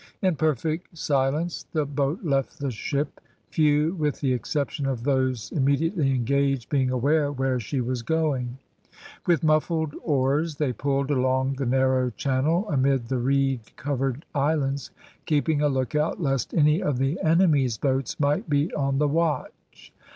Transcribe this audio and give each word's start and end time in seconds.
In 0.23 0.35
perfect 0.35 0.97
silence 0.97 1.67
the 1.73 1.85
boat 1.85 2.23
left 2.25 2.57
the 2.57 2.71
ship, 2.71 3.21
few, 3.51 3.93
with 3.93 4.19
the 4.19 4.33
exception 4.33 4.87
of 4.87 5.03
those 5.03 5.51
immediately 5.51 6.09
engaged, 6.09 6.69
being 6.69 6.89
aware 6.89 7.31
where 7.31 7.59
she 7.59 7.81
was 7.81 8.01
going. 8.01 8.57
With 9.27 9.43
muffled 9.43 9.93
oars 10.01 10.55
they 10.55 10.73
pulled 10.73 11.11
along 11.11 11.57
the 11.57 11.67
narrow 11.67 12.09
channel 12.09 12.67
amid 12.67 13.09
the 13.09 13.19
reed 13.19 13.75
covered 13.75 14.25
islands, 14.33 14.89
keeping 15.27 15.61
a 15.61 15.69
lookout 15.69 16.19
lest 16.19 16.51
any 16.55 16.81
of 16.81 16.97
the 16.97 17.21
enemy's 17.21 17.77
boats 17.77 18.19
might 18.19 18.49
be 18.49 18.73
on 18.73 18.97
the 18.97 19.07
watch. 19.07 19.93